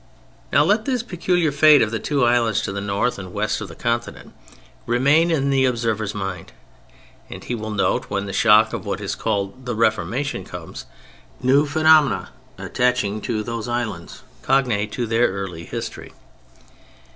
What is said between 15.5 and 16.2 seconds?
history.